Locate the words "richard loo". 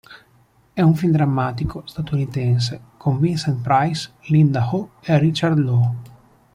5.19-5.95